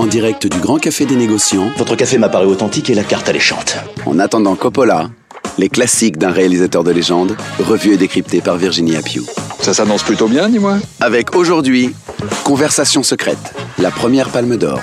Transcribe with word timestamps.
En 0.00 0.06
direct 0.06 0.46
du 0.46 0.58
Grand 0.60 0.78
Café 0.78 1.04
des 1.04 1.14
Négociants, 1.14 1.70
Votre 1.76 1.94
café 1.94 2.16
m'a 2.16 2.30
paru 2.30 2.46
authentique 2.46 2.88
et 2.88 2.94
la 2.94 3.04
carte 3.04 3.28
alléchante. 3.28 3.76
en 4.06 4.18
attendant 4.18 4.56
Coppola, 4.56 5.10
les 5.58 5.68
classiques 5.68 6.16
d'un 6.16 6.30
réalisateur 6.30 6.84
de 6.84 6.90
légende, 6.90 7.36
revus 7.58 7.92
et 7.92 7.96
décryptés 7.98 8.40
par 8.40 8.56
Virginie 8.56 8.96
Appiou. 8.96 9.26
Ça 9.60 9.74
s'annonce 9.74 10.02
plutôt 10.02 10.26
bien, 10.26 10.48
dis-moi. 10.48 10.78
Avec 11.00 11.36
aujourd'hui, 11.36 11.94
Conversation 12.44 13.02
secrète, 13.02 13.52
la 13.76 13.90
première 13.90 14.30
palme 14.30 14.56
d'or. 14.56 14.80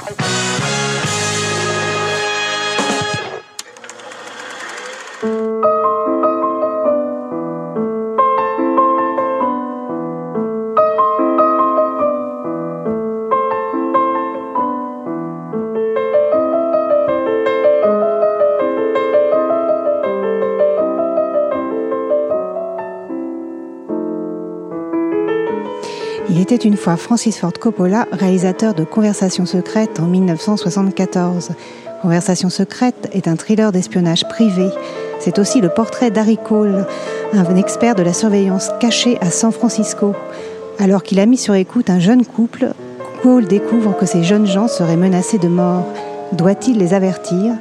Était 26.54 26.66
une 26.66 26.78
fois 26.78 26.96
Francis 26.96 27.40
Ford 27.40 27.52
Coppola, 27.60 28.08
réalisateur 28.14 28.74
de 28.74 28.86
Conversation 28.86 29.46
secrète 29.46 30.00
en 30.00 30.06
1974. 30.06 31.50
Conversation 32.02 32.50
secrète 32.50 33.10
est 33.12 33.28
un 33.28 33.36
thriller 33.36 33.74
d'espionnage 33.74 34.26
privé. 34.30 34.70
C'est 35.20 35.40
aussi 35.40 35.60
le 35.60 35.68
portrait 35.68 36.10
d'Harry 36.10 36.38
Cole, 36.38 36.86
un 37.34 37.56
expert 37.58 37.96
de 37.96 38.02
la 38.04 38.14
surveillance 38.14 38.70
cachée 38.80 39.18
à 39.20 39.30
San 39.30 39.52
Francisco. 39.52 40.16
Alors 40.80 41.04
qu'il 41.04 41.20
a 41.20 41.26
mis 41.26 41.36
sur 41.36 41.54
écoute 41.54 41.90
un 41.90 42.00
jeune 42.00 42.26
couple, 42.26 42.72
Cole 43.22 43.48
découvre 43.48 43.98
que 43.98 44.06
ces 44.06 44.24
jeunes 44.24 44.48
gens 44.48 44.70
seraient 44.70 44.96
menacés 44.96 45.40
de 45.40 45.50
mort. 45.50 45.86
Doit-il 46.32 46.78
les 46.78 46.94
avertir? 46.94 47.56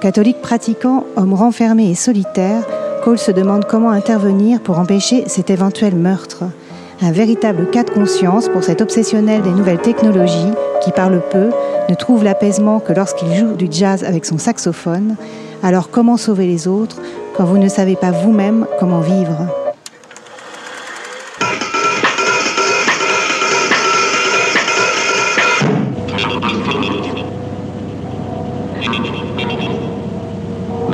Catholique 0.00 0.40
pratiquant, 0.42 1.06
homme 1.16 1.34
renfermé 1.34 1.90
et 1.90 1.96
solitaire, 1.96 2.62
Cole 3.02 3.18
se 3.18 3.32
demande 3.32 3.64
comment 3.64 3.90
intervenir 3.90 4.60
pour 4.60 4.78
empêcher 4.78 5.24
cet 5.26 5.50
éventuel 5.50 5.96
meurtre. 5.96 6.44
Un 7.00 7.12
véritable 7.12 7.70
cas 7.70 7.84
de 7.84 7.90
conscience 7.90 8.48
pour 8.48 8.64
cet 8.64 8.80
obsessionnel 8.80 9.40
des 9.42 9.50
nouvelles 9.50 9.80
technologies 9.80 10.52
qui 10.82 10.90
parle 10.90 11.22
peu, 11.30 11.50
ne 11.88 11.94
trouve 11.94 12.24
l'apaisement 12.24 12.80
que 12.80 12.92
lorsqu'il 12.92 13.32
joue 13.34 13.54
du 13.54 13.68
jazz 13.70 14.02
avec 14.02 14.24
son 14.24 14.36
saxophone. 14.36 15.14
Alors 15.62 15.90
comment 15.90 16.16
sauver 16.16 16.46
les 16.46 16.66
autres 16.66 17.00
quand 17.36 17.44
vous 17.44 17.58
ne 17.58 17.68
savez 17.68 17.94
pas 17.94 18.10
vous-même 18.10 18.66
comment 18.80 19.00
vivre? 19.00 19.46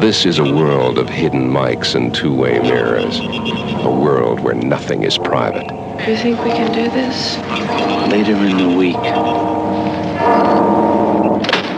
This 0.01 0.27
is 0.27 0.39
a 0.39 0.45
world 0.45 0.99
of 0.99 1.09
hidden 1.09 1.51
mics 1.51 1.95
and 1.95 2.15
two 2.15 2.35
way 2.35 2.61
mirrors. 2.61 3.64
A 3.85 3.91
world 3.91 4.41
where 4.41 4.55
nothing 4.55 5.03
is 5.03 5.19
private. 5.19 5.69
Do 5.69 6.11
you 6.11 6.17
think 6.17 6.43
we 6.43 6.51
can 6.51 6.73
do 6.73 6.91
this? 6.91 7.37
Later 8.11 8.35
in 8.35 8.57
the 8.57 8.75
week. 8.79 8.97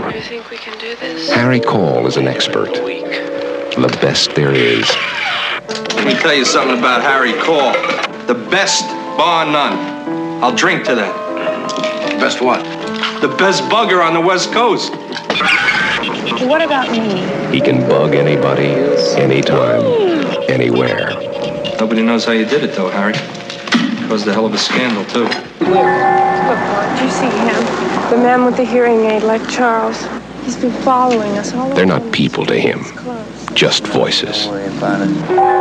Do 0.05 0.17
you 0.17 0.23
think 0.23 0.49
we 0.49 0.57
can 0.57 0.79
do 0.79 0.95
this? 0.95 1.29
Harry 1.31 1.59
Call 1.59 2.07
is 2.07 2.17
an 2.17 2.29
expert. 2.29 2.73
The 2.75 3.99
best 4.01 4.37
there 4.37 4.55
is. 4.55 4.89
Let 5.69 6.07
me 6.07 6.15
tell 6.15 6.33
you 6.33 6.45
something 6.45 6.79
about 6.79 7.03
Harry 7.03 7.33
Call. 7.33 7.73
The 8.29 8.35
best, 8.51 8.87
bar 9.17 9.45
none. 9.45 10.45
I'll 10.45 10.55
drink 10.55 10.85
to 10.85 10.95
that. 10.95 12.21
Best 12.21 12.41
what? 12.41 12.63
The 13.21 13.35
best 13.37 13.65
bugger 13.65 14.01
on 14.07 14.15
the 14.15 14.21
West 14.21 14.53
Coast. 14.53 14.93
What 16.47 16.63
about 16.63 16.89
me? 16.93 17.27
He 17.53 17.61
can 17.61 17.81
bug 17.89 18.15
anybody, 18.15 18.69
anytime, 19.21 19.83
anywhere. 20.49 21.36
Nobody 21.79 22.03
knows 22.03 22.25
how 22.25 22.33
you 22.33 22.47
did 22.47 22.65
it, 22.65 22.75
though, 22.75 22.89
Harry. 22.89 23.13
Caused 24.09 24.27
a 24.27 24.33
hell 24.33 24.47
of 24.47 24.55
a 24.55 24.59
scandal, 24.59 25.05
too. 25.05 25.25
Look, 25.25 26.61
do 26.97 27.05
you 27.05 27.11
see 27.11 27.29
him? 27.29 27.61
The 28.11 28.17
man 28.17 28.45
with 28.47 28.57
the 28.57 28.65
hearing 28.65 29.05
aid, 29.05 29.23
like 29.25 29.47
Charles. 29.49 30.07
He's 30.47 30.57
been 30.57 30.73
following 30.83 31.37
us 31.37 31.53
all 31.55 31.69
They're 31.75 31.85
not 31.85 32.13
people 32.13 32.47
to 32.47 32.55
him, 32.55 32.81
just 33.55 33.87
voices. 33.89 34.47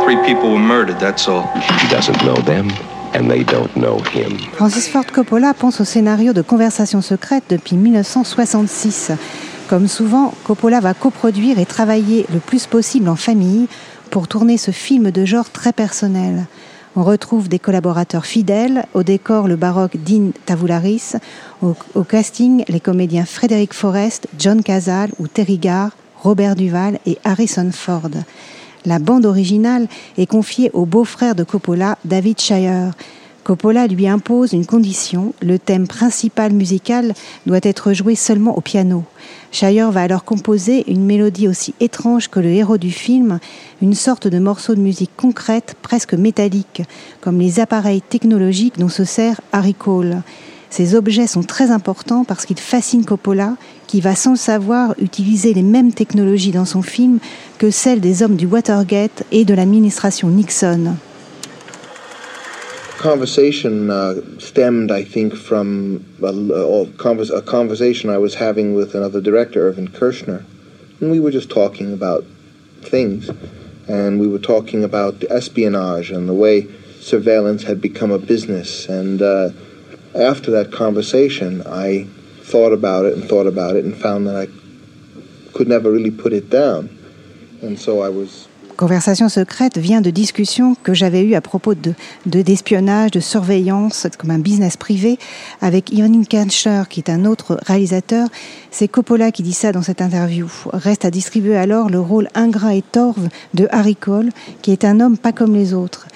Three 0.04 0.16
people 0.24 0.52
were 0.52 0.58
murdered, 0.58 0.98
that's 1.00 1.28
all. 1.28 1.42
He 1.80 1.88
doesn't 1.88 2.24
know 2.24 2.36
them, 2.36 2.70
and 3.12 3.28
they 3.28 3.42
don't 3.42 3.74
know 3.76 3.98
him. 3.98 4.38
Francis 4.52 4.88
Ford 4.88 5.10
Coppola 5.10 5.54
pense 5.54 5.80
au 5.80 5.84
scénario 5.84 6.32
de 6.32 6.42
Conversation 6.42 7.02
secrète 7.02 7.44
depuis 7.50 7.76
1966. 7.76 9.12
Comme 9.68 9.88
souvent, 9.88 10.32
Coppola 10.44 10.78
va 10.78 10.94
coproduire 10.94 11.58
et 11.58 11.66
travailler 11.66 12.24
le 12.32 12.38
plus 12.38 12.66
possible 12.66 13.08
en 13.08 13.16
famille 13.16 13.66
pour 14.10 14.28
tourner 14.28 14.56
ce 14.56 14.70
film 14.70 15.10
de 15.10 15.24
genre 15.24 15.50
très 15.50 15.72
personnel. 15.72 16.46
On 16.98 17.04
retrouve 17.04 17.48
des 17.50 17.58
collaborateurs 17.58 18.24
fidèles, 18.24 18.86
au 18.94 19.02
décor 19.02 19.48
le 19.48 19.56
baroque 19.56 19.98
Dean 19.98 20.30
Tavoularis, 20.46 21.16
au, 21.62 21.74
casting 22.04 22.64
les 22.68 22.80
comédiens 22.80 23.26
Frédéric 23.26 23.74
Forrest, 23.74 24.28
John 24.38 24.62
Cazale 24.62 25.10
ou 25.18 25.28
Terry 25.28 25.58
Garr, 25.58 25.90
Robert 26.22 26.56
Duval 26.56 26.98
et 27.04 27.18
Harrison 27.22 27.70
Ford. 27.70 28.08
La 28.86 28.98
bande 28.98 29.26
originale 29.26 29.88
est 30.16 30.26
confiée 30.26 30.70
au 30.72 30.86
beau-frère 30.86 31.34
de 31.34 31.44
Coppola, 31.44 31.98
David 32.06 32.40
Shire. 32.40 32.92
Coppola 33.46 33.86
lui 33.86 34.08
impose 34.08 34.54
une 34.54 34.66
condition, 34.66 35.32
le 35.40 35.60
thème 35.60 35.86
principal 35.86 36.52
musical 36.52 37.14
doit 37.46 37.60
être 37.62 37.92
joué 37.92 38.16
seulement 38.16 38.58
au 38.58 38.60
piano. 38.60 39.04
Shire 39.52 39.92
va 39.92 40.02
alors 40.02 40.24
composer 40.24 40.82
une 40.90 41.04
mélodie 41.04 41.46
aussi 41.46 41.72
étrange 41.78 42.26
que 42.26 42.40
le 42.40 42.48
héros 42.48 42.76
du 42.76 42.90
film, 42.90 43.38
une 43.80 43.94
sorte 43.94 44.26
de 44.26 44.40
morceau 44.40 44.74
de 44.74 44.80
musique 44.80 45.12
concrète, 45.16 45.76
presque 45.80 46.14
métallique, 46.14 46.82
comme 47.20 47.38
les 47.38 47.60
appareils 47.60 48.02
technologiques 48.02 48.80
dont 48.80 48.88
se 48.88 49.04
sert 49.04 49.40
Harry 49.52 49.74
Cole. 49.74 50.22
Ces 50.68 50.96
objets 50.96 51.28
sont 51.28 51.44
très 51.44 51.70
importants 51.70 52.24
parce 52.24 52.46
qu'ils 52.46 52.58
fascinent 52.58 53.04
Coppola, 53.04 53.54
qui 53.86 54.00
va 54.00 54.16
sans 54.16 54.32
le 54.32 54.38
savoir 54.38 54.96
utiliser 55.00 55.54
les 55.54 55.62
mêmes 55.62 55.92
technologies 55.92 56.50
dans 56.50 56.64
son 56.64 56.82
film 56.82 57.20
que 57.58 57.70
celles 57.70 58.00
des 58.00 58.24
hommes 58.24 58.34
du 58.34 58.46
Watergate 58.46 59.22
et 59.30 59.44
de 59.44 59.54
l'administration 59.54 60.30
Nixon. 60.30 60.96
Conversation 62.96 63.90
uh, 63.90 64.20
stemmed, 64.38 64.90
I 64.90 65.04
think, 65.04 65.34
from 65.34 66.04
a, 66.22 66.86
convers- 66.98 67.30
a 67.30 67.42
conversation 67.42 68.10
I 68.10 68.18
was 68.18 68.34
having 68.34 68.74
with 68.74 68.94
another 68.94 69.20
director, 69.20 69.68
Irvin 69.68 69.88
Kirshner. 69.88 70.44
And 71.00 71.10
we 71.10 71.20
were 71.20 71.30
just 71.30 71.50
talking 71.50 71.92
about 71.92 72.24
things. 72.80 73.30
And 73.88 74.18
we 74.18 74.26
were 74.26 74.38
talking 74.38 74.82
about 74.82 75.22
espionage 75.30 76.10
and 76.10 76.28
the 76.28 76.34
way 76.34 76.66
surveillance 77.00 77.62
had 77.62 77.80
become 77.80 78.10
a 78.10 78.18
business. 78.18 78.88
And 78.88 79.22
uh, 79.22 79.50
after 80.14 80.50
that 80.52 80.72
conversation, 80.72 81.62
I 81.66 82.08
thought 82.40 82.72
about 82.72 83.04
it 83.04 83.14
and 83.14 83.28
thought 83.28 83.46
about 83.46 83.76
it 83.76 83.84
and 83.84 83.96
found 83.96 84.26
that 84.26 84.36
I 84.36 84.46
could 85.52 85.68
never 85.68 85.90
really 85.90 86.10
put 86.10 86.32
it 86.32 86.50
down. 86.50 86.96
And 87.62 87.78
so 87.78 88.00
I 88.00 88.08
was 88.08 88.45
Conversation 88.76 89.30
secrète 89.30 89.78
vient 89.78 90.02
de 90.02 90.10
discussions 90.10 90.76
que 90.82 90.92
j'avais 90.92 91.22
eues 91.22 91.34
à 91.34 91.40
propos 91.40 91.74
de 91.74 91.94
de- 92.26 92.42
d'espionnage, 92.42 93.10
de, 93.10 93.20
surveillance, 93.20 94.06
comme 94.18 94.30
un 94.30 94.38
business 94.38 94.76
privé, 94.76 95.18
avec 95.62 95.90
Irving 95.92 96.26
Kirchner, 96.26 96.82
qui 96.90 97.00
est 97.00 97.08
un 97.08 97.24
autre 97.24 97.58
réalisateur. 97.64 98.28
C'est 98.70 98.86
Coppola 98.88 99.32
qui 99.32 99.42
dit 99.42 99.54
ça 99.54 99.72
dans 99.72 99.80
cette 99.80 100.02
interview. 100.02 100.50
Reste 100.74 101.06
à 101.06 101.10
distribuer 101.10 101.56
alors 101.56 101.88
le 101.88 102.00
rôle 102.00 102.28
ingrat 102.34 102.74
et 102.74 102.82
torve 102.82 103.28
de 103.54 103.66
Harry 103.70 103.96
Cole, 103.96 104.28
qui 104.60 104.72
est 104.72 104.84
un 104.84 105.00
homme 105.00 105.16
pas 105.16 105.32
comme 105.32 105.54
les 105.54 105.72
autres. 105.72 106.06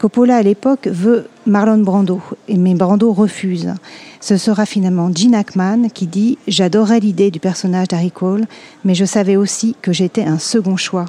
Coppola, 0.00 0.36
à 0.38 0.42
l'époque, 0.42 0.88
veut 0.88 1.28
Marlon 1.46 1.78
Brando, 1.78 2.20
mais 2.48 2.74
Brando 2.74 3.12
refuse. 3.12 3.74
Ce 4.20 4.36
sera 4.36 4.66
finalement 4.66 5.10
Gene 5.14 5.36
Hackman 5.36 5.88
qui 5.94 6.08
dit 6.08 6.38
«J'adorais 6.48 6.98
l'idée 6.98 7.30
du 7.30 7.38
personnage 7.38 7.88
d'Harry 7.88 8.10
Cole, 8.10 8.46
mais 8.84 8.96
je 8.96 9.04
savais 9.04 9.36
aussi 9.36 9.76
que 9.82 9.92
j'étais 9.92 10.24
un 10.24 10.38
second 10.40 10.76
choix». 10.76 11.06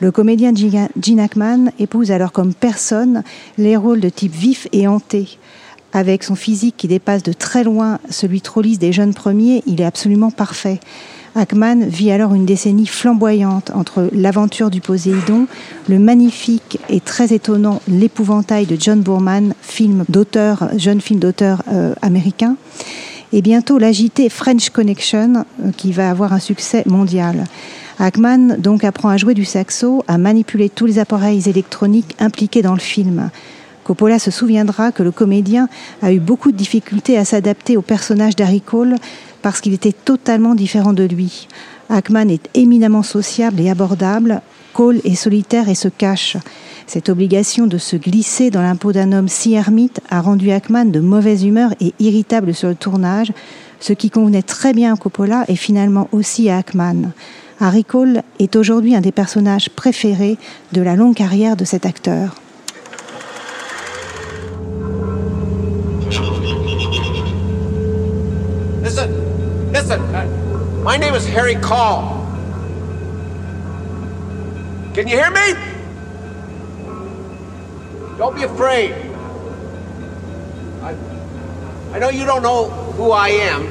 Le 0.00 0.12
comédien 0.12 0.52
Gene 0.54 1.18
Hackman 1.18 1.72
épouse 1.80 2.12
alors 2.12 2.30
comme 2.30 2.54
personne 2.54 3.24
les 3.56 3.76
rôles 3.76 4.00
de 4.00 4.08
type 4.08 4.32
vif 4.32 4.68
et 4.72 4.86
hanté. 4.86 5.38
Avec 5.92 6.22
son 6.22 6.36
physique 6.36 6.76
qui 6.76 6.86
dépasse 6.86 7.24
de 7.24 7.32
très 7.32 7.64
loin 7.64 7.98
celui 8.08 8.40
trop 8.40 8.62
des 8.62 8.92
jeunes 8.92 9.14
premiers, 9.14 9.62
il 9.66 9.80
est 9.80 9.84
absolument 9.84 10.30
parfait. 10.30 10.78
Ackman 11.34 11.86
vit 11.86 12.12
alors 12.12 12.34
une 12.34 12.46
décennie 12.46 12.86
flamboyante 12.86 13.70
entre 13.74 14.08
l'aventure 14.12 14.70
du 14.70 14.80
Poséidon, 14.80 15.46
le 15.88 15.98
magnifique 15.98 16.78
et 16.88 17.00
très 17.00 17.32
étonnant 17.32 17.80
L'épouvantail 17.88 18.66
de 18.66 18.76
John 18.78 19.00
Boorman, 19.00 19.54
film 19.62 20.04
d'auteur, 20.08 20.68
jeune 20.76 21.00
film 21.00 21.18
d'auteur 21.18 21.62
euh, 21.72 21.94
américain, 22.02 22.56
et 23.32 23.42
bientôt 23.42 23.78
l'agité 23.78 24.28
French 24.28 24.70
Connection 24.70 25.44
euh, 25.64 25.70
qui 25.76 25.92
va 25.92 26.10
avoir 26.10 26.32
un 26.32 26.38
succès 26.38 26.82
mondial. 26.86 27.44
Ackman 28.00 28.56
donc 28.58 28.84
apprend 28.84 29.08
à 29.08 29.16
jouer 29.16 29.34
du 29.34 29.44
saxo, 29.44 30.04
à 30.06 30.18
manipuler 30.18 30.68
tous 30.68 30.86
les 30.86 30.98
appareils 30.98 31.48
électroniques 31.48 32.14
impliqués 32.20 32.62
dans 32.62 32.74
le 32.74 32.80
film. 32.80 33.30
Coppola 33.82 34.18
se 34.18 34.30
souviendra 34.30 34.92
que 34.92 35.02
le 35.02 35.10
comédien 35.10 35.68
a 36.02 36.12
eu 36.12 36.20
beaucoup 36.20 36.52
de 36.52 36.56
difficultés 36.56 37.18
à 37.18 37.24
s'adapter 37.24 37.76
au 37.76 37.82
personnage 37.82 38.36
d'Harry 38.36 38.60
Cole 38.60 38.96
parce 39.42 39.60
qu'il 39.60 39.72
était 39.72 39.92
totalement 39.92 40.54
différent 40.54 40.92
de 40.92 41.04
lui. 41.04 41.48
Ackman 41.90 42.28
est 42.28 42.50
éminemment 42.54 43.02
sociable 43.02 43.60
et 43.60 43.70
abordable, 43.70 44.42
Cole 44.74 45.00
est 45.04 45.14
solitaire 45.14 45.68
et 45.68 45.74
se 45.74 45.88
cache. 45.88 46.36
Cette 46.86 47.08
obligation 47.08 47.66
de 47.66 47.78
se 47.78 47.96
glisser 47.96 48.50
dans 48.50 48.62
l'impôt 48.62 48.92
d'un 48.92 49.12
homme 49.12 49.28
si 49.28 49.54
ermite 49.54 50.00
a 50.08 50.20
rendu 50.20 50.50
Ackman 50.50 50.84
de 50.84 51.00
mauvaise 51.00 51.44
humeur 51.44 51.74
et 51.80 51.94
irritable 51.98 52.54
sur 52.54 52.68
le 52.68 52.74
tournage, 52.74 53.32
ce 53.80 53.92
qui 53.92 54.10
convenait 54.10 54.42
très 54.42 54.72
bien 54.72 54.94
à 54.94 54.96
Coppola 54.96 55.44
et 55.48 55.56
finalement 55.56 56.08
aussi 56.12 56.48
à 56.48 56.58
Ackman. 56.58 57.10
Harry 57.60 57.84
Cole 57.84 58.22
est 58.38 58.54
aujourd'hui 58.54 58.94
un 58.94 59.00
des 59.00 59.10
personnages 59.10 59.68
préférés 59.70 60.38
de 60.72 60.80
la 60.80 60.94
longue 60.94 61.14
carrière 61.14 61.56
de 61.56 61.64
cet 61.64 61.86
acteur. 61.86 62.36
Listen, 68.82 69.10
listen. 69.72 70.00
My 70.84 70.96
name 70.96 71.16
is 71.16 71.26
Harry 71.26 71.56
Call. 71.56 72.24
Can 74.94 75.08
you 75.08 75.16
hear 75.16 75.30
me? 75.32 75.54
Don't 78.18 78.36
be 78.36 78.44
afraid. 78.44 78.92
I, 80.82 80.94
I 81.92 81.98
know 81.98 82.10
you 82.10 82.24
don't 82.24 82.42
know 82.42 82.66
who 82.96 83.10
I 83.10 83.30
am, 83.30 83.66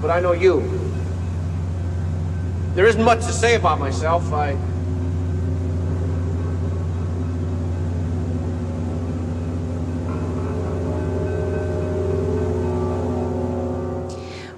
but 0.00 0.10
I 0.10 0.20
know 0.20 0.32
you. 0.32 0.79
There 2.74 2.86
isn't 2.86 3.02
much 3.02 3.26
to 3.26 3.32
say 3.32 3.56
about 3.56 3.80
myself. 3.80 4.32
I. 4.32 4.56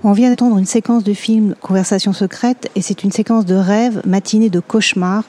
On 0.05 0.11
vient 0.11 0.31
d'entendre 0.31 0.59
une 0.59 0.67
séquence 0.67 1.05
de 1.05 1.15
film 1.15 1.55
Conversation 1.61 2.13
secrète 2.13 2.69
et 2.75 2.83
c'est 2.83 3.05
une 3.05 3.13
séquence 3.13 3.47
de 3.47 3.55
rêve, 3.55 4.03
matinée 4.05 4.51
de 4.51 4.59
cauchemar, 4.59 5.23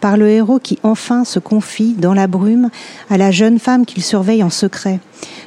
par 0.00 0.16
le 0.16 0.28
héros 0.28 0.60
qui 0.60 0.78
enfin 0.84 1.24
se 1.24 1.40
confie 1.40 1.94
dans 1.94 2.14
la 2.14 2.28
brume 2.28 2.70
à 3.08 3.18
la 3.18 3.32
jeune 3.32 3.58
femme 3.58 3.84
qu'il 3.84 4.04
surveille 4.04 4.44
en 4.44 4.50
secret. 4.50 5.00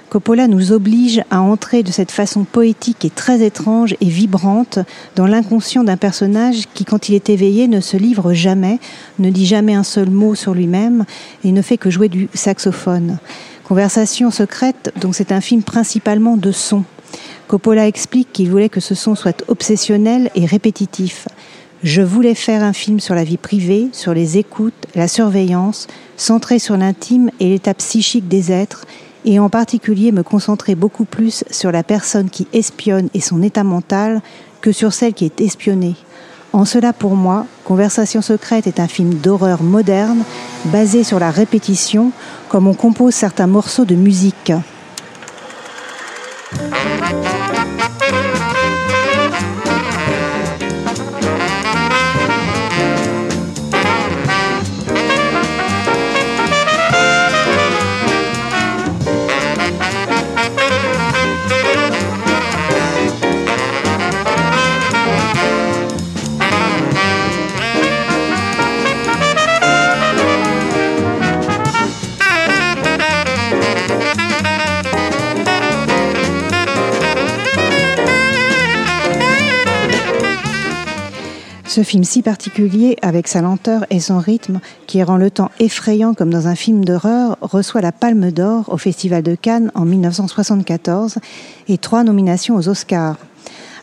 Coppola 0.09 0.49
nous 0.49 0.73
oblige 0.73 1.23
à 1.31 1.39
entrer 1.39 1.81
de 1.81 1.91
cette 1.91 2.11
façon 2.11 2.43
poétique 2.43 3.05
et 3.05 3.09
très 3.09 3.41
étrange 3.41 3.95
et 4.01 4.09
vibrante 4.09 4.79
dans 5.15 5.27
l'inconscient 5.27 5.85
d'un 5.85 5.95
personnage 5.95 6.65
qui, 6.73 6.83
quand 6.83 7.07
il 7.07 7.15
est 7.15 7.29
éveillé, 7.29 7.69
ne 7.69 7.79
se 7.79 7.95
livre 7.95 8.33
jamais, 8.33 8.79
ne 9.17 9.29
dit 9.29 9.45
jamais 9.45 9.75
un 9.75 9.83
seul 9.83 10.09
mot 10.09 10.35
sur 10.35 10.53
lui-même 10.53 11.05
et 11.45 11.53
ne 11.53 11.61
fait 11.61 11.77
que 11.77 11.89
jouer 11.89 12.09
du 12.09 12.27
saxophone. 12.33 13.17
Conversation 13.63 14.29
secrète, 14.29 14.91
donc 14.99 15.15
c'est 15.15 15.31
un 15.31 15.39
film 15.39 15.63
principalement 15.63 16.35
de 16.35 16.51
son. 16.51 16.83
Coppola 17.47 17.87
explique 17.87 18.31
qu'il 18.33 18.49
voulait 18.49 18.69
que 18.69 18.79
ce 18.79 18.95
son 18.95 19.15
soit 19.15 19.43
obsessionnel 19.47 20.29
et 20.35 20.45
répétitif. 20.45 21.27
Je 21.83 22.01
voulais 22.01 22.35
faire 22.35 22.63
un 22.63 22.73
film 22.73 22.99
sur 22.99 23.13
la 23.13 23.25
vie 23.25 23.37
privée, 23.37 23.89
sur 23.91 24.13
les 24.13 24.37
écoutes, 24.37 24.87
la 24.95 25.07
surveillance, 25.07 25.87
centré 26.15 26.57
sur 26.57 26.77
l'intime 26.77 27.29
et 27.39 27.49
l'état 27.49 27.73
psychique 27.73 28.27
des 28.27 28.51
êtres, 28.51 28.85
et 29.25 29.39
en 29.39 29.49
particulier 29.49 30.11
me 30.11 30.23
concentrer 30.23 30.75
beaucoup 30.75 31.05
plus 31.05 31.43
sur 31.51 31.71
la 31.71 31.83
personne 31.83 32.29
qui 32.29 32.47
espionne 32.53 33.09
et 33.13 33.21
son 33.21 33.41
état 33.41 33.63
mental 33.63 34.21
que 34.61 34.71
sur 34.71 34.93
celle 34.93 35.13
qui 35.13 35.25
est 35.25 35.41
espionnée. 35.41 35.95
En 36.53 36.65
cela, 36.65 36.93
pour 36.93 37.15
moi, 37.15 37.47
Conversation 37.65 38.21
secrète 38.21 38.67
est 38.67 38.79
un 38.79 38.87
film 38.87 39.15
d'horreur 39.15 39.63
moderne, 39.63 40.23
basé 40.65 41.03
sur 41.03 41.19
la 41.19 41.31
répétition, 41.31 42.11
comme 42.47 42.67
on 42.67 42.75
compose 42.75 43.13
certains 43.13 43.47
morceaux 43.47 43.85
de 43.85 43.95
musique. 43.95 44.53
Thank. 46.55 47.42
Ce 81.73 81.81
film 81.81 82.03
si 82.03 82.21
particulier, 82.21 82.97
avec 83.01 83.27
sa 83.27 83.41
lenteur 83.41 83.83
et 83.89 83.99
son 83.99 84.19
rythme, 84.19 84.59
qui 84.85 85.01
rend 85.01 85.17
le 85.17 85.31
temps 85.31 85.49
effrayant 85.57 86.13
comme 86.13 86.29
dans 86.29 86.47
un 86.47 86.53
film 86.53 86.85
d'horreur, 86.85 87.35
reçoit 87.41 87.81
la 87.81 87.91
Palme 87.91 88.29
d'Or 88.29 88.65
au 88.71 88.77
Festival 88.77 89.23
de 89.23 89.33
Cannes 89.33 89.71
en 89.73 89.83
1974 89.83 91.17
et 91.69 91.79
trois 91.79 92.03
nominations 92.03 92.55
aux 92.55 92.69
Oscars. 92.69 93.17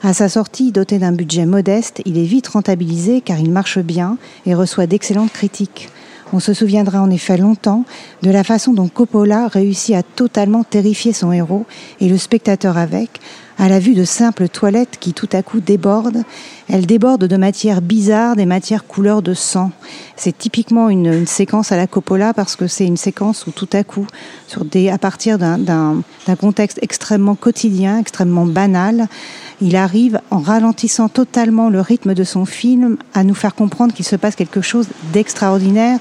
À 0.04 0.14
sa 0.14 0.28
sortie, 0.28 0.70
doté 0.70 1.00
d'un 1.00 1.10
budget 1.10 1.46
modeste, 1.46 2.00
il 2.04 2.16
est 2.16 2.26
vite 2.26 2.46
rentabilisé 2.46 3.22
car 3.22 3.40
il 3.40 3.50
marche 3.50 3.80
bien 3.80 4.18
et 4.46 4.54
reçoit 4.54 4.86
d'excellentes 4.86 5.32
critiques. 5.32 5.88
On 6.32 6.38
se 6.38 6.54
souviendra 6.54 7.00
en 7.02 7.10
effet 7.10 7.36
longtemps 7.36 7.84
de 8.22 8.30
la 8.30 8.44
façon 8.44 8.72
dont 8.72 8.86
Coppola 8.86 9.48
réussit 9.48 9.96
à 9.96 10.04
totalement 10.04 10.62
terrifier 10.62 11.12
son 11.12 11.32
héros 11.32 11.66
et 12.00 12.08
le 12.08 12.18
spectateur 12.18 12.78
avec, 12.78 13.20
à 13.58 13.68
la 13.68 13.80
vue 13.80 13.94
de 13.94 14.04
simples 14.04 14.48
toilettes 14.48 14.96
qui 15.00 15.12
tout 15.12 15.28
à 15.32 15.42
coup 15.42 15.60
débordent. 15.60 16.22
Elles 16.68 16.86
débordent 16.86 17.26
de 17.26 17.36
matières 17.36 17.82
bizarres, 17.82 18.36
des 18.36 18.46
matières 18.46 18.86
couleur 18.86 19.22
de 19.22 19.34
sang. 19.34 19.72
C'est 20.16 20.36
typiquement 20.36 20.88
une, 20.88 21.26
séquence 21.26 21.72
à 21.72 21.76
la 21.76 21.88
Coppola 21.88 22.32
parce 22.32 22.54
que 22.54 22.68
c'est 22.68 22.86
une 22.86 22.96
séquence 22.96 23.46
où 23.48 23.50
tout 23.50 23.68
à 23.72 23.82
coup, 23.82 24.06
à 24.54 24.98
partir 24.98 25.36
d'un 25.36 26.02
contexte 26.40 26.78
extrêmement 26.80 27.34
quotidien, 27.34 27.98
extrêmement 27.98 28.46
banal, 28.46 29.08
il 29.60 29.76
arrive, 29.76 30.20
en 30.30 30.38
ralentissant 30.38 31.08
totalement 31.08 31.68
le 31.68 31.80
rythme 31.80 32.14
de 32.14 32.24
son 32.24 32.44
film, 32.44 32.96
à 33.14 33.24
nous 33.24 33.34
faire 33.34 33.54
comprendre 33.54 33.92
qu'il 33.92 34.04
se 34.04 34.16
passe 34.16 34.36
quelque 34.36 34.62
chose 34.62 34.88
d'extraordinaire 35.12 35.98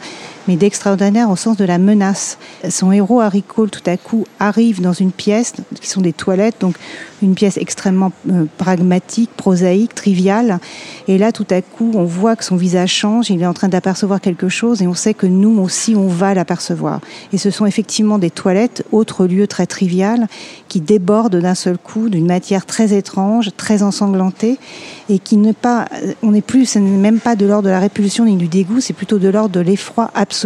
mais 0.50 0.56
d'extraordinaire 0.56 1.30
au 1.30 1.36
sens 1.36 1.58
de 1.58 1.64
la 1.64 1.78
menace. 1.78 2.40
Son 2.68 2.92
héros, 2.92 3.20
Harry 3.20 3.44
Cole, 3.44 3.70
tout 3.70 3.88
à 3.88 3.98
coup, 3.98 4.26
arrive 4.40 4.82
dans 4.82 4.94
une 4.94 5.12
pièce 5.12 5.54
qui 5.80 5.88
sont 5.88 6.02
des 6.02 6.12
toilettes, 6.12 6.56
donc 6.60 6.76
une 7.22 7.36
pièce 7.36 7.58
extrêmement 7.58 8.12
euh, 8.32 8.46
pragmatique, 8.58 9.30
prosaïque, 9.38 9.94
triviale. 9.94 10.60
Et 11.08 11.20
là, 11.20 11.32
tout 11.32 11.46
à 11.52 11.62
coup, 11.62 11.92
on 11.94 12.04
voit 12.04 12.36
que 12.36 12.44
son 12.44 12.56
visage 12.56 12.92
change, 12.92 13.30
il 13.30 13.44
est 13.44 13.46
en 13.46 13.54
train 13.54 13.68
d'apercevoir 13.68 14.22
quelque 14.22 14.50
chose 14.50 14.82
et 14.82 14.88
on 14.88 14.96
sait 14.96 15.14
que 15.14 15.28
nous 15.28 15.60
aussi, 15.60 15.96
on 15.96 16.08
va 16.08 16.34
l'apercevoir. 16.34 17.00
Et 17.32 17.38
ce 17.38 17.52
sont 17.52 17.68
effectivement 17.68 18.18
des 18.18 18.32
toilettes, 18.32 18.84
autre 18.92 19.28
lieu 19.28 19.46
très 19.46 19.68
trivial, 19.68 20.28
qui 20.68 20.82
débordent 20.82 21.36
d'un 21.36 21.56
seul 21.56 21.78
coup 21.78 22.10
d'une 22.10 22.26
matière 22.26 22.66
très 22.66 22.98
étrange, 22.98 23.52
très 23.56 23.84
ensanglantée 23.84 24.58
et 25.10 25.20
qui 25.20 25.38
n'est 25.38 25.54
pas, 25.54 25.88
on 26.24 26.32
n'est 26.32 26.42
plus, 26.42 26.66
ce 26.66 26.80
n'est 26.80 26.90
même 26.90 27.20
pas 27.20 27.36
de 27.36 27.46
l'ordre 27.46 27.68
de 27.68 27.72
la 27.72 27.80
répulsion 27.80 28.26
ni 28.26 28.36
du 28.36 28.48
dégoût, 28.48 28.80
c'est 28.80 28.94
plutôt 28.94 29.20
de 29.20 29.28
l'ordre 29.28 29.54
de 29.54 29.60
l'effroi 29.60 30.10
absolu. 30.16 30.39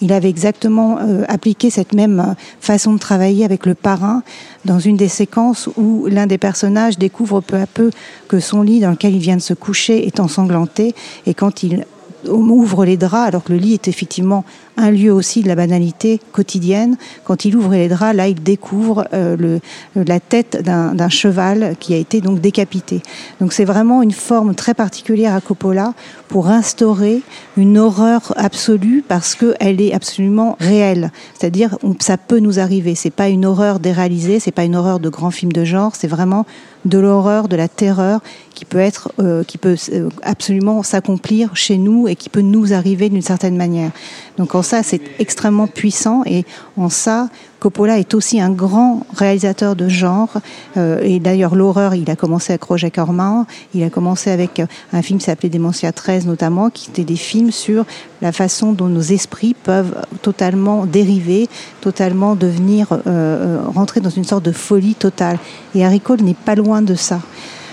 Il 0.00 0.12
avait 0.12 0.28
exactement 0.28 0.98
euh, 0.98 1.24
appliqué 1.28 1.70
cette 1.70 1.94
même 1.94 2.34
façon 2.60 2.94
de 2.94 2.98
travailler 2.98 3.44
avec 3.44 3.66
le 3.66 3.74
parrain 3.74 4.22
dans 4.64 4.78
une 4.78 4.96
des 4.96 5.08
séquences 5.08 5.68
où 5.76 6.06
l'un 6.06 6.26
des 6.26 6.38
personnages 6.38 6.98
découvre 6.98 7.40
peu 7.40 7.56
à 7.56 7.66
peu 7.66 7.90
que 8.28 8.40
son 8.40 8.62
lit 8.62 8.80
dans 8.80 8.90
lequel 8.90 9.14
il 9.14 9.20
vient 9.20 9.36
de 9.36 9.42
se 9.42 9.54
coucher 9.54 10.06
est 10.06 10.20
ensanglanté 10.20 10.94
et 11.26 11.34
quand 11.34 11.62
il 11.62 11.86
ouvre 12.28 12.84
les 12.84 12.96
draps 12.96 13.28
alors 13.28 13.44
que 13.44 13.52
le 13.52 13.58
lit 13.58 13.74
est 13.74 13.88
effectivement 13.88 14.44
un 14.76 14.90
lieu 14.90 15.12
aussi 15.12 15.42
de 15.42 15.48
la 15.48 15.54
banalité 15.54 16.20
quotidienne. 16.32 16.96
Quand 17.24 17.44
il 17.44 17.56
ouvre 17.56 17.72
les 17.72 17.88
draps, 17.88 18.16
là, 18.16 18.28
il 18.28 18.42
découvre 18.42 19.06
euh, 19.12 19.36
le, 19.36 19.60
la 19.94 20.20
tête 20.20 20.62
d'un 20.62 21.08
cheval 21.08 21.76
qui 21.80 21.94
a 21.94 21.96
été 21.96 22.20
donc 22.20 22.40
décapité. 22.40 23.02
Donc 23.40 23.52
c'est 23.52 23.64
vraiment 23.64 24.02
une 24.02 24.12
forme 24.12 24.54
très 24.54 24.74
particulière 24.74 25.34
à 25.34 25.40
Coppola 25.40 25.94
pour 26.28 26.48
instaurer 26.48 27.22
une 27.56 27.78
horreur 27.78 28.32
absolue 28.36 29.04
parce 29.06 29.34
qu'elle 29.34 29.80
est 29.80 29.92
absolument 29.92 30.56
réelle. 30.60 31.10
C'est-à-dire, 31.38 31.78
ça 32.00 32.16
peut 32.16 32.38
nous 32.38 32.58
arriver. 32.58 32.94
C'est 32.94 33.10
pas 33.10 33.28
une 33.28 33.44
horreur 33.44 33.80
déréalisée, 33.80 34.40
c'est 34.40 34.50
pas 34.50 34.64
une 34.64 34.76
horreur 34.76 35.00
de 35.00 35.08
grands 35.08 35.30
films 35.30 35.52
de 35.52 35.64
genre, 35.64 35.94
c'est 35.94 36.08
vraiment 36.08 36.46
de 36.86 36.98
l'horreur, 36.98 37.48
de 37.48 37.56
la 37.56 37.68
terreur 37.68 38.20
qui 38.54 38.64
peut 38.64 38.78
être, 38.78 39.12
euh, 39.18 39.44
qui 39.44 39.58
peut 39.58 39.76
euh, 39.92 40.08
absolument 40.22 40.82
s'accomplir 40.82 41.54
chez 41.56 41.76
nous 41.76 42.08
et 42.08 42.16
qui 42.16 42.28
peut 42.28 42.40
nous 42.40 42.72
arriver 42.72 43.08
d'une 43.08 43.22
certaine 43.22 43.56
manière. 43.56 43.90
Donc 44.38 44.54
en 44.54 44.62
ça, 44.62 44.82
c'est 44.82 45.00
extrêmement 45.18 45.66
puissant 45.66 46.22
et 46.26 46.44
en 46.76 46.88
ça, 46.88 47.28
Coppola 47.58 47.98
est 47.98 48.14
aussi 48.14 48.40
un 48.40 48.50
grand 48.50 49.06
réalisateur 49.14 49.76
de 49.76 49.88
genre. 49.88 50.28
Euh, 50.76 51.00
et 51.02 51.18
d'ailleurs, 51.20 51.54
l'horreur, 51.54 51.94
il 51.94 52.10
a 52.10 52.16
commencé 52.16 52.52
avec 52.52 52.62
Roger 52.64 52.90
Corman. 52.90 53.46
Il 53.74 53.82
a 53.82 53.90
commencé 53.90 54.30
avec 54.30 54.60
euh, 54.60 54.66
un 54.92 55.02
film 55.02 55.18
qui 55.18 55.24
s'appelait 55.24 55.48
Démentia 55.48 55.90
13 55.90 56.26
notamment, 56.26 56.68
qui 56.70 56.90
était 56.90 57.04
des 57.04 57.16
films 57.16 57.50
sur 57.50 57.86
la 58.20 58.32
façon 58.32 58.72
dont 58.72 58.88
nos 58.88 59.00
esprits 59.00 59.54
peuvent 59.54 59.94
totalement 60.22 60.84
dériver, 60.84 61.48
totalement 61.80 62.34
devenir, 62.36 62.88
euh, 63.06 63.60
rentrer 63.74 64.00
dans 64.00 64.10
une 64.10 64.24
sorte 64.24 64.44
de 64.44 64.52
folie 64.52 64.94
totale. 64.94 65.38
Et 65.74 65.84
Harry 65.84 66.00
Cole 66.00 66.20
n'est 66.20 66.34
pas 66.34 66.54
loin 66.54 66.82
de 66.82 66.94
ça. 66.94 67.20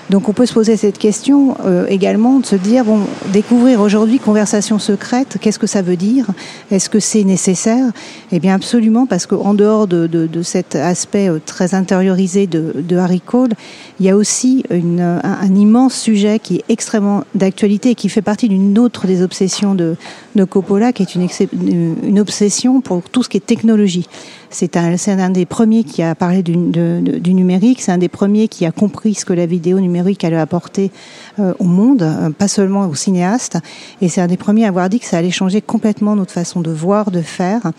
Donc 0.10 0.28
on 0.28 0.34
peut 0.34 0.46
se 0.46 0.54
poser 0.54 0.76
cette 0.76 0.98
question 0.98 1.56
euh, 1.66 1.86
également, 1.88 2.40
de 2.40 2.46
se 2.46 2.56
dire, 2.56 2.84
bon, 2.84 3.00
découvrir 3.32 3.82
aujourd'hui 3.82 4.20
conversation 4.20 4.78
secrète, 4.78 5.38
qu'est-ce 5.40 5.60
que 5.60 5.68
ça 5.68 5.82
veut 5.82 5.96
dire? 5.96 6.28
Est-ce 6.72 6.90
que 6.90 7.00
c'est 7.00 7.24
nécessaire? 7.24 7.86
Eh 8.32 8.40
bien 8.40 8.54
absolument, 8.54 9.06
parce 9.06 9.26
qu'en 9.26 9.54
dehors 9.54 9.88
de, 9.88 10.08
de, 10.08 10.44
cet 10.44 10.76
aspect 10.76 11.30
euh, 11.30 11.40
très 11.44 11.74
intériorisé 11.74 12.48
de, 12.48 12.74
de 12.78 12.98
Harry 12.98 13.22
Cole, 13.22 13.54
il 14.00 14.06
y 14.06 14.10
a 14.10 14.16
aussi 14.16 14.64
un, 14.70 15.56
immense 15.56 15.94
sujet 15.94 16.40
qui 16.40 16.58
est 16.58 16.64
extrêmement 16.68 17.24
d'actualité 17.36 17.92
et 17.92 17.96
qui 17.96 18.10
fait 18.10 18.22
partie 18.22 18.50
d'une 18.50 18.78
autre 18.78 19.08
des 19.08 19.22
obsessions 19.22 19.74
de, 19.74 19.96
de 20.36 20.44
Coppola, 20.44 20.92
qui 20.92 21.04
est 21.04 21.16
une 21.16 22.20
obsession 22.20 22.82
pour 22.82 23.04
tout 23.04 23.24
ce 23.24 23.30
qui 23.30 23.38
est 23.38 23.46
technologie. 23.46 24.08
C'est 24.54 24.78
un, 24.78 24.96
un, 25.08 25.30
des 25.32 25.48
premiers 25.48 25.84
qui 25.84 26.04
a 26.04 26.14
parlé 26.14 26.44
du, 26.44 26.56
du 26.56 27.34
numérique, 27.34 27.82
c'est 27.82 27.92
un 27.92 27.98
des 27.98 28.08
premiers 28.08 28.48
qui 28.48 28.68
a 28.68 28.72
compris 28.72 29.16
ce 29.16 29.26
que 29.26 29.34
la 29.34 29.48
vidéo 29.48 29.80
numérique 29.80 30.24
allait 30.24 30.38
apporter 30.38 30.92
euh, 31.40 31.56
au 31.58 31.64
monde, 31.64 32.04
euh, 32.04 32.30
pas 32.30 32.48
seulement 32.48 32.88
aux 32.88 32.94
cinéastes, 32.94 33.58
et 34.00 34.10
c'est 34.10 34.22
un 34.22 34.28
des 34.28 34.38
premiers 34.38 34.66
à 34.66 34.68
avoir 34.68 34.90
dit 34.90 35.00
que 35.00 35.08
ça 35.08 35.18
allait 35.18 35.32
changer 35.32 35.60
complètement 35.60 36.16
notre 36.16 36.32
façon 36.32 36.62
de 36.62 36.70
voir, 36.70 37.10
de 37.10 37.22
faire. 37.22 37.72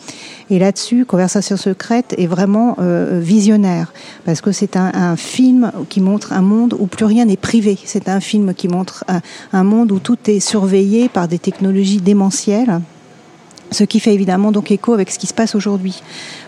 Et 0.51 0.59
là-dessus, 0.59 1.05
Conversation 1.05 1.57
secrète 1.57 2.13
est 2.19 2.27
vraiment 2.27 2.75
euh, 2.81 3.21
visionnaire, 3.23 3.93
parce 4.25 4.41
que 4.41 4.51
c'est 4.51 4.77
un, 4.77 4.91
un, 4.95 5.15
film 5.15 5.71
qui 5.89 6.01
montre 6.01 6.33
un 6.33 6.43
monde 6.43 6.75
où 6.77 6.87
plus 6.87 7.05
rien 7.05 7.27
n'est 7.27 7.37
privé. 7.37 7.79
C'est 7.85 8.09
un 8.09 8.19
film 8.19 8.53
qui 8.53 8.67
montre 8.67 9.05
un, 9.07 9.21
un 9.53 9.63
monde 9.63 9.93
où 9.93 10.01
tout 10.01 10.19
est 10.27 10.41
surveillé 10.41 11.09
par 11.09 11.29
des 11.29 11.39
technologies 11.39 12.01
démentielles 12.01 12.81
ce 13.75 13.85
qui 13.85 14.01
fait 14.01 14.15
évidemment 14.15 14.53
donc 14.53 14.71
écho 14.71 14.95
avec 14.95 15.11
ce 15.11 15.19
qui 15.19 15.27
se 15.27 15.35
passe 15.35 15.55
aujourd'hui. 15.55 16.03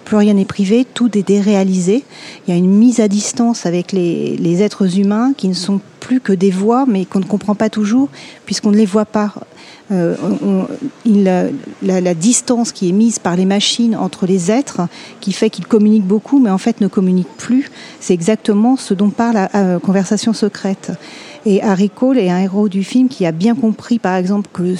Plus 0.05 0.17
rien 0.17 0.35
n'est 0.35 0.45
privé, 0.45 0.87
tout 0.95 1.17
est 1.19 1.27
déréalisé. 1.27 2.05
Il 2.47 2.51
y 2.51 2.55
a 2.55 2.57
une 2.57 2.71
mise 2.71 3.01
à 3.01 3.09
distance 3.09 3.67
avec 3.67 3.93
les, 3.93 4.63
êtres 4.63 4.99
humains 4.99 5.33
qui 5.37 5.49
ne 5.49 5.55
sont 5.55 5.81
plus 6.01 6.21
que 6.21 6.33
des 6.33 6.51
voix, 6.51 6.87
mais 6.87 7.05
qu'on 7.05 7.19
ne 7.19 7.25
comprend 7.25 7.55
pas 7.55 7.69
toujours, 7.69 8.09
puisqu'on 8.47 8.71
ne 8.71 8.77
les 8.77 8.87
voit 8.87 9.05
pas. 9.05 9.35
Euh, 9.93 10.17
la, 11.05 12.15
distance 12.15 12.73
qui 12.73 12.89
est 12.89 12.93
mise 12.93 13.19
par 13.19 13.37
les 13.37 13.45
machines 13.45 13.97
entre 13.97 14.27
les 14.27 14.51
êtres, 14.51 14.83
qui 15.21 15.33
fait 15.33 15.51
qu'ils 15.51 15.67
communiquent 15.67 16.07
beaucoup, 16.07 16.39
mais 16.39 16.51
en 16.51 16.59
fait 16.59 16.81
ne 16.81 16.89
communiquent 16.89 17.37
plus, 17.37 17.71
c'est 18.01 18.15
exactement 18.15 18.77
ce 18.77 18.95
dont 18.95 19.11
parle 19.11 19.35
la 19.35 19.51
euh, 19.55 19.79
Conversation 19.79 20.33
secrète. 20.33 20.93
Et 21.45 21.63
Harry 21.63 21.91
Cole 21.91 22.19
est 22.19 22.31
un 22.31 22.39
héros 22.39 22.69
du 22.69 22.83
film 22.83 23.09
qui 23.09 23.27
a 23.27 23.33
bien 23.33 23.55
compris, 23.55 23.99
par 23.99 24.17
exemple, 24.17 24.49
que 24.53 24.75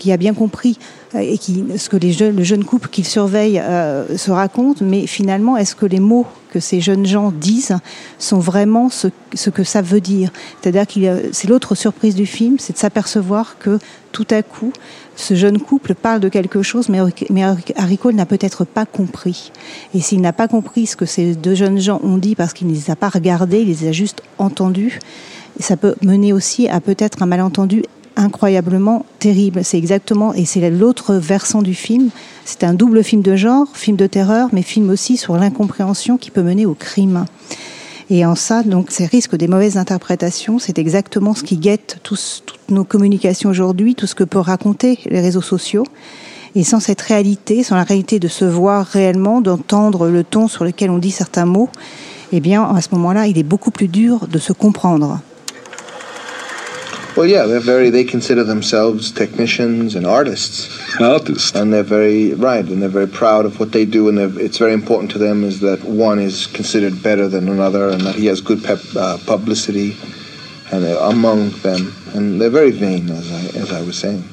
qui 0.00 0.12
a 0.12 0.16
bien 0.16 0.32
compris 0.32 0.78
et 1.14 1.36
qui, 1.36 1.64
ce 1.76 1.88
que 1.90 1.96
le 1.96 2.42
jeune 2.42 2.64
couple 2.64 2.88
qu'il 2.88 3.04
surveille 3.04 3.58
euh, 3.58 4.16
se 4.16 4.30
raconte, 4.30 4.80
mais 4.80 5.06
finalement, 5.06 5.56
est-ce 5.56 5.74
que 5.74 5.84
les 5.84 6.00
mots 6.00 6.26
que 6.52 6.58
ces 6.58 6.80
jeunes 6.80 7.04
gens 7.04 7.30
disent 7.30 7.76
sont 8.18 8.38
vraiment 8.38 8.88
ce, 8.88 9.08
ce 9.34 9.50
que 9.50 9.62
ça 9.62 9.82
veut 9.82 10.00
dire? 10.00 10.30
C'est-à-dire 10.60 10.86
que 10.86 11.30
c'est 11.32 11.48
l'autre 11.48 11.74
surprise 11.74 12.14
du 12.14 12.24
film, 12.24 12.56
c'est 12.58 12.72
de 12.72 12.78
s'apercevoir 12.78 13.58
que 13.58 13.78
tout 14.12 14.26
à 14.30 14.42
coup, 14.42 14.72
ce 15.16 15.34
jeune 15.34 15.60
couple 15.60 15.94
parle 15.94 16.20
de 16.20 16.30
quelque 16.30 16.62
chose, 16.62 16.88
mais, 16.88 17.00
mais 17.28 17.42
Harry 17.76 17.98
Cole 17.98 18.14
n'a 18.14 18.26
peut-être 18.26 18.64
pas 18.64 18.86
compris. 18.86 19.52
Et 19.94 20.00
s'il 20.00 20.22
n'a 20.22 20.32
pas 20.32 20.48
compris 20.48 20.86
ce 20.86 20.96
que 20.96 21.06
ces 21.06 21.34
deux 21.34 21.54
jeunes 21.54 21.78
gens 21.78 22.00
ont 22.02 22.16
dit 22.16 22.34
parce 22.36 22.54
qu'il 22.54 22.68
ne 22.68 22.72
les 22.72 22.90
a 22.90 22.96
pas 22.96 23.10
regardés, 23.10 23.60
il 23.60 23.68
les 23.68 23.86
a 23.86 23.92
juste 23.92 24.22
entendus, 24.38 24.98
ça 25.58 25.76
peut 25.76 25.94
mener 26.02 26.32
aussi 26.32 26.68
à 26.68 26.80
peut-être 26.80 27.22
un 27.22 27.26
malentendu 27.26 27.82
incroyablement 28.20 29.04
terrible. 29.18 29.64
C'est 29.64 29.78
exactement, 29.78 30.34
et 30.34 30.44
c'est 30.44 30.70
l'autre 30.70 31.14
versant 31.14 31.62
du 31.62 31.74
film. 31.74 32.10
C'est 32.44 32.64
un 32.64 32.74
double 32.74 33.02
film 33.02 33.22
de 33.22 33.34
genre, 33.34 33.66
film 33.74 33.96
de 33.96 34.06
terreur, 34.06 34.48
mais 34.52 34.62
film 34.62 34.90
aussi 34.90 35.16
sur 35.16 35.36
l'incompréhension 35.36 36.18
qui 36.18 36.30
peut 36.30 36.42
mener 36.42 36.66
au 36.66 36.74
crime. 36.74 37.24
Et 38.10 38.26
en 38.26 38.34
ça, 38.34 38.62
donc, 38.62 38.90
ces 38.90 39.06
risques 39.06 39.36
des 39.36 39.48
mauvaises 39.48 39.76
interprétations, 39.76 40.58
c'est 40.58 40.78
exactement 40.78 41.34
ce 41.34 41.44
qui 41.44 41.56
guette 41.56 41.98
toutes 42.02 42.58
nos 42.68 42.84
communications 42.84 43.50
aujourd'hui, 43.50 43.94
tout 43.94 44.06
ce 44.06 44.16
que 44.16 44.24
peut 44.24 44.38
raconter 44.38 44.98
les 45.06 45.20
réseaux 45.20 45.40
sociaux. 45.40 45.84
Et 46.56 46.64
sans 46.64 46.80
cette 46.80 47.00
réalité, 47.00 47.62
sans 47.62 47.76
la 47.76 47.84
réalité 47.84 48.18
de 48.18 48.26
se 48.26 48.44
voir 48.44 48.84
réellement, 48.84 49.40
d'entendre 49.40 50.08
le 50.08 50.24
ton 50.24 50.48
sur 50.48 50.64
lequel 50.64 50.90
on 50.90 50.98
dit 50.98 51.12
certains 51.12 51.46
mots, 51.46 51.70
eh 52.32 52.40
bien, 52.40 52.64
à 52.64 52.80
ce 52.80 52.88
moment-là, 52.92 53.28
il 53.28 53.38
est 53.38 53.44
beaucoup 53.44 53.70
plus 53.70 53.88
dur 53.88 54.26
de 54.26 54.38
se 54.38 54.52
comprendre. 54.52 55.20
Well, 57.20 57.28
yeah, 57.28 57.44
they're 57.44 57.60
very. 57.60 57.90
They 57.90 58.04
consider 58.04 58.44
themselves 58.44 59.12
technicians 59.12 59.94
and 59.94 60.06
artists. 60.06 60.98
Artists. 60.98 61.54
And 61.54 61.70
they're 61.70 61.82
very 61.82 62.32
right, 62.32 62.64
and 62.64 62.80
they're 62.80 62.88
very 62.88 63.08
proud 63.08 63.44
of 63.44 63.60
what 63.60 63.72
they 63.72 63.84
do, 63.84 64.08
and 64.08 64.18
it's 64.40 64.56
very 64.56 64.72
important 64.72 65.10
to 65.10 65.18
them 65.18 65.44
is 65.44 65.60
that 65.60 65.84
one 65.84 66.18
is 66.18 66.46
considered 66.46 67.02
better 67.02 67.28
than 67.28 67.50
another, 67.50 67.90
and 67.90 68.00
that 68.06 68.14
he 68.14 68.24
has 68.24 68.40
good 68.40 68.64
pep, 68.64 68.78
uh, 68.96 69.18
publicity, 69.26 69.98
and 70.72 70.82
among 70.86 71.50
them, 71.60 71.92
and 72.14 72.40
they're 72.40 72.48
very 72.48 72.70
vain, 72.70 73.10
as 73.10 73.30
I 73.30 73.58
as 73.58 73.70
I 73.70 73.82
was 73.82 73.98
saying. 73.98 74.24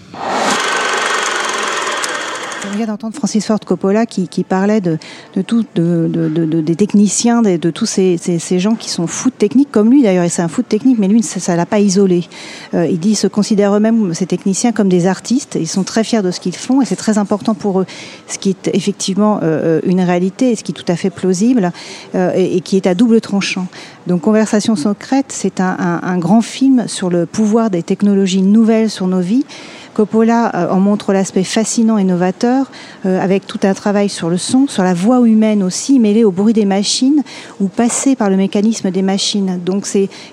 Vient 2.77 2.85
d'entendre 2.85 3.15
Francis 3.15 3.43
Ford 3.43 3.59
Coppola 3.59 4.05
qui, 4.05 4.43
parlait 4.43 4.81
de, 4.81 4.99
des 5.35 6.75
techniciens, 6.75 7.41
de, 7.41 7.71
tous 7.71 7.87
ces, 7.87 8.59
gens 8.59 8.75
qui 8.75 8.91
sont 8.91 9.07
fous 9.07 9.31
de 9.31 9.35
technique, 9.35 9.71
comme 9.71 9.89
lui 9.89 10.03
d'ailleurs, 10.03 10.23
et 10.23 10.29
c'est 10.29 10.43
un 10.43 10.47
fou 10.47 10.61
de 10.61 10.67
technique, 10.67 10.99
mais 10.99 11.07
lui, 11.07 11.23
ça 11.23 11.53
ne 11.53 11.57
l'a 11.57 11.65
pas 11.65 11.79
isolé. 11.79 12.25
Euh, 12.75 12.85
il 12.85 12.99
dit, 12.99 13.15
se 13.15 13.25
considèrent 13.25 13.73
eux-mêmes, 13.73 14.13
ces 14.13 14.27
techniciens, 14.27 14.73
comme 14.73 14.89
des 14.89 15.07
artistes, 15.07 15.57
ils 15.59 15.67
sont 15.67 15.83
très 15.83 16.03
fiers 16.03 16.21
de 16.21 16.29
ce 16.29 16.39
qu'ils 16.39 16.55
font, 16.55 16.79
et 16.79 16.85
c'est 16.85 16.95
très 16.95 17.17
important 17.17 17.55
pour 17.55 17.81
eux, 17.81 17.87
ce 18.27 18.37
qui 18.37 18.51
est 18.51 18.69
effectivement 18.75 19.39
euh, 19.41 19.81
une 19.83 20.01
réalité, 20.01 20.51
et 20.51 20.55
ce 20.55 20.63
qui 20.63 20.71
est 20.71 20.75
tout 20.75 20.85
à 20.87 20.95
fait 20.95 21.09
plausible, 21.09 21.71
euh, 22.13 22.31
et, 22.35 22.61
qui 22.61 22.75
est 22.75 22.85
à 22.85 22.93
double 22.93 23.21
tranchant. 23.21 23.65
Donc 24.07 24.21
Conversation 24.21 24.77
secrète, 24.77 25.27
c'est 25.29 25.59
un, 25.59 26.17
grand 26.17 26.41
film 26.41 26.87
sur 26.87 27.09
le 27.09 27.25
pouvoir 27.25 27.69
des 27.69 27.83
technologies 27.83 28.41
nouvelles 28.41 28.89
sur 28.89 29.05
nos 29.05 29.19
vies, 29.19 29.43
Coppola 29.97 30.51
euh, 30.53 30.69
en 30.69 30.79
montre 30.79 31.11
l'aspect 31.11 31.43
fascinant 31.43 31.97
et 31.97 32.03
novateur, 32.03 32.69
euh, 33.07 33.19
avec 33.19 33.47
tout 33.47 33.59
un 33.63 33.73
travail 33.73 34.09
sur 34.09 34.29
le 34.29 34.37
son, 34.37 34.67
sur 34.67 34.83
la 34.83 34.93
voix 34.93 35.27
humaine 35.27 35.63
aussi, 35.63 35.97
mêlée 35.97 36.23
au 36.23 36.29
bruit 36.29 36.53
des 36.53 36.65
machines 36.65 37.23
ou 37.59 37.67
passé 37.67 38.15
par 38.15 38.29
le 38.29 38.37
mécanisme 38.37 38.91
des 38.91 39.01
machines. 39.01 39.59
Donc 39.65 39.87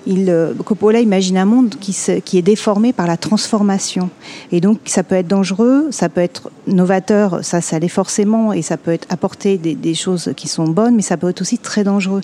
euh, 0.07 0.53
Coppola 0.63 0.99
imagine 0.99 1.37
un 1.37 1.45
monde 1.45 1.73
qui, 1.79 2.37
est 2.37 2.41
déformé 2.43 2.93
par 2.93 3.07
la 3.07 3.17
transformation. 3.17 4.11
Et 4.51 4.61
donc 4.61 4.81
ça 4.85 5.01
peut 5.01 5.15
être 5.15 5.27
dangereux, 5.27 5.87
ça 5.89 6.09
peut 6.09 6.21
être 6.21 6.51
novateur, 6.67 7.39
ça, 7.41 7.59
ça 7.59 7.79
l'est 7.79 7.87
forcément, 7.87 8.53
et 8.53 8.61
ça 8.61 8.77
peut 8.77 8.91
être 8.91 9.07
apporter 9.09 9.57
des, 9.57 9.95
choses 9.95 10.31
qui 10.37 10.47
sont 10.47 10.65
bonnes, 10.65 10.95
mais 10.95 11.01
ça 11.01 11.17
peut 11.17 11.29
être 11.29 11.41
aussi 11.41 11.57
très 11.57 11.83
dangereux. 11.83 12.21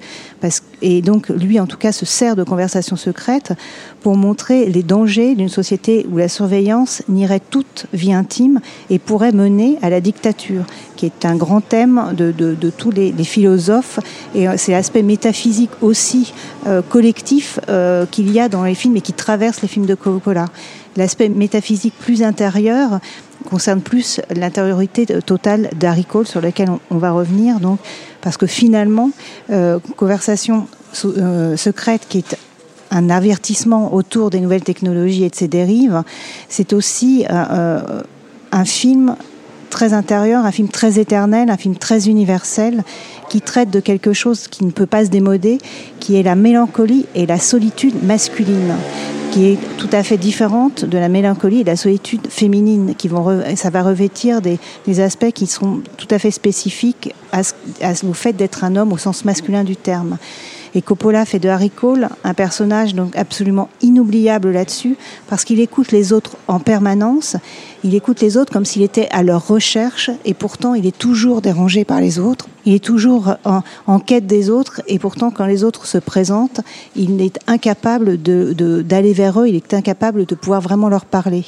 Et 0.84 1.02
donc 1.02 1.32
lui, 1.42 1.60
en 1.60 1.66
tout 1.66 1.78
cas, 1.78 1.92
se 1.92 2.06
sert 2.06 2.36
de 2.36 2.44
conversations 2.44 2.96
secrètes 2.96 3.54
pour 4.02 4.16
montrer 4.16 4.68
les 4.68 4.84
dangers 4.84 5.36
d'une 5.36 5.50
société 5.50 6.06
où 6.12 6.18
la 6.18 6.30
surveillance 6.30 7.04
n'irait 7.10 7.42
toute 7.42 7.88
vie 7.94 8.14
intime 8.14 8.60
et 8.90 9.00
pourrait 9.00 9.32
mener 9.32 9.78
à 9.82 9.90
la 9.90 10.02
dictature, 10.02 10.64
qui 10.96 11.06
est 11.06 11.26
un 11.26 11.36
grand 11.36 11.62
thème 11.62 12.14
de, 12.16 12.70
tous 12.70 12.92
les, 12.92 13.12
philosophes. 13.24 14.00
Et 14.36 14.46
c'est 14.58 14.72
l'aspect 14.72 15.04
métaphysique 15.04 15.72
aussi 15.82 16.34
euh, 16.68 16.82
collectif 16.82 17.60
euh, 17.70 18.06
qu'il 18.06 18.32
y 18.32 18.40
a 18.40 18.50
dans 18.50 18.64
les 18.64 18.76
films 18.76 18.98
et 18.98 19.02
qui 19.02 19.14
traverse 19.14 19.62
les 19.62 19.68
films 19.68 19.86
de 19.86 19.96
Coppola. 19.96 20.46
L'aspect 20.98 21.30
métaphysique 21.30 21.94
plus 22.00 22.24
intérieur 22.24 23.00
concerne 23.52 23.82
plus 23.82 24.22
l'intériorité 24.34 25.06
totale 25.06 25.70
d'Harry 25.78 26.06
Cole 26.06 26.26
sur 26.26 26.40
lequel 26.40 26.70
on, 26.70 26.80
on, 26.90 26.98
va 26.98 27.12
revenir 27.12 27.60
donc 27.60 27.80
parce 28.22 28.38
que 28.38 28.48
finalement 28.48 29.12
euh, 29.50 29.78
conversation 29.98 30.68
euh, 31.04 31.58
secrète 31.58 32.08
qui 32.08 32.20
est 32.20 32.38
un 32.92 33.10
avertissement 33.10 33.94
autour 33.94 34.30
des 34.30 34.40
nouvelles 34.40 34.64
technologies 34.64 35.26
et 35.26 35.30
de 35.30 35.36
ses 35.36 35.48
dérives, 35.48 36.04
c'est 36.50 36.74
aussi 36.74 37.26
euh, 37.30 38.02
un 38.52 38.66
film 38.66 39.16
très 39.70 39.94
intérieur, 39.94 40.46
un 40.46 40.52
film 40.52 40.68
très 40.68 41.00
éternel, 41.00 41.50
un 41.50 41.58
film 41.58 41.76
très 41.76 42.10
universel, 42.10 42.84
qui 43.30 43.40
traite 43.40 43.70
de 43.70 43.80
quelque 43.80 44.12
chose 44.12 44.50
qui 44.50 44.66
ne 44.66 44.72
peut 44.72 44.86
pas 44.86 45.06
se 45.06 45.10
démoder, 45.10 45.58
qui 46.00 46.18
est 46.18 46.24
la 46.24 46.36
mélancolie 46.36 47.06
et 47.16 47.26
la 47.26 47.40
solitude 47.40 48.04
masculine 48.04 48.76
qui 49.32 49.48
est 49.48 49.58
tout 49.78 49.90
à 49.94 50.04
fait 50.04 50.18
différente 50.18 50.84
de 50.84 50.98
la 50.98 51.10
mélancolie 51.10 51.62
et 51.62 51.64
de 51.64 51.70
la 51.70 51.78
solitude 51.78 52.28
féminine, 52.30 52.96
qui 52.96 53.08
vont 53.08 53.42
ça 53.56 53.70
va 53.70 53.82
revêtir 53.82 54.42
des, 54.42 54.60
aspects 55.00 55.32
qui 55.32 55.48
sont 55.48 55.82
tout 55.98 56.08
à 56.12 56.20
fait 56.20 56.32
spécifiques 56.32 57.14
au 58.04 58.14
fait 58.14 58.34
d'être 58.34 58.64
un 58.64 58.76
homme 58.76 58.92
au 58.92 58.98
sens 58.98 59.26
masculin 59.26 59.64
du 59.64 59.76
terme. 59.76 60.18
Et 60.74 60.82
Coppola 60.82 61.26
fait 61.26 61.40
de 61.40 61.50
Harry 61.50 61.70
Cole 61.70 62.10
un 62.24 62.34
personnage 62.34 62.96
donc 62.96 63.16
absolument 63.16 63.70
inoubliable 63.82 64.52
là-dessus, 64.52 64.96
parce 65.28 65.44
qu'il 65.44 65.60
écoute 65.60 65.92
les 65.92 66.14
autres 66.14 66.38
en 66.48 66.60
permanence. 66.60 67.36
Il 67.84 67.96
écoute 67.96 68.22
les 68.22 68.38
autres 68.38 68.54
comme 68.54 68.66
s'il 68.66 68.82
était 68.82 69.10
à 69.12 69.24
leur 69.24 69.48
recherche, 69.48 70.12
et 70.24 70.34
pourtant 70.34 70.74
il 70.74 70.86
est 70.86 70.98
toujours 70.98 71.42
dérangé 71.42 71.84
par 71.84 72.00
les 72.00 72.20
autres. 72.20 72.48
Il 72.66 72.74
est 72.74 72.84
toujours 72.84 73.36
en, 73.44 73.62
en 73.88 74.00
quête 74.00 74.28
des 74.28 74.50
autres, 74.50 74.82
et 74.88 75.00
pourtant 75.00 75.32
quand 75.32 75.46
les 75.46 75.64
autres 75.64 75.86
se 75.86 75.98
présentent, 75.98 76.62
il 76.96 77.22
est 77.22 77.40
incapable 77.48 78.22
d'aller 78.22 79.10
de, 79.10 79.16
vers 79.16 79.42
eux. 79.42 79.48
Il 79.48 79.56
est 79.56 79.74
incapable 79.74 80.26
de 80.26 80.36
pouvoir 80.36 80.62
vraiment 80.62 80.90
leur 80.90 81.06
parler. 81.06 81.46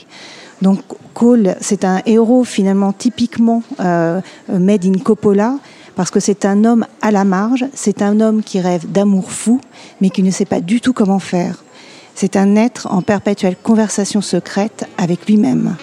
Donc 0.61 0.79
Cole, 1.13 1.55
c'est 1.61 1.83
un 1.83 2.01
héros 2.05 2.43
finalement 2.43 2.93
typiquement 2.93 3.63
euh, 3.79 4.21
made 4.49 4.85
in 4.85 4.97
Coppola 4.97 5.57
parce 5.95 6.11
que 6.11 6.19
c'est 6.19 6.45
un 6.45 6.65
homme 6.65 6.85
à 7.01 7.11
la 7.11 7.23
marge, 7.23 7.65
c'est 7.73 8.01
un 8.01 8.19
homme 8.19 8.43
qui 8.43 8.59
rêve 8.59 8.91
d'amour 8.91 9.31
fou, 9.31 9.61
mais 10.01 10.09
qui 10.09 10.23
ne 10.23 10.31
sait 10.31 10.45
pas 10.45 10.61
du 10.61 10.81
tout 10.81 10.93
comment 10.93 11.19
faire. 11.19 11.63
C'est 12.15 12.35
un 12.35 12.55
être 12.55 12.87
en 12.91 13.01
perpétuelle 13.01 13.55
conversation 13.55 14.21
secrète 14.21 14.87
avec 14.97 15.25
lui-même. 15.27 15.75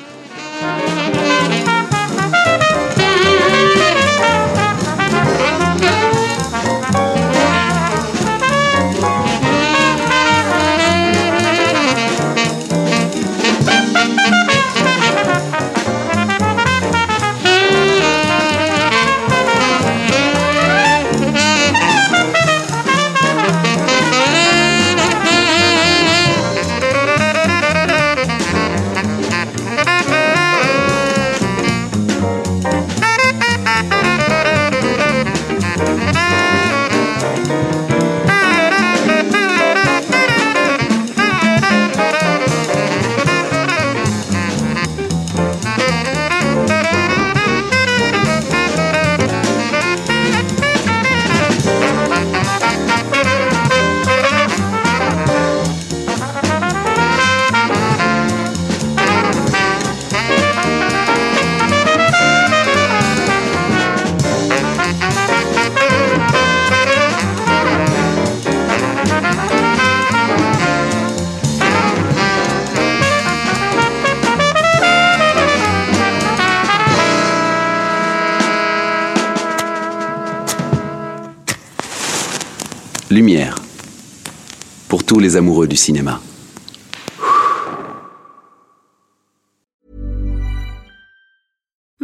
Amoureux 85.41 85.67
du 85.67 85.77
cinéma. 85.77 86.21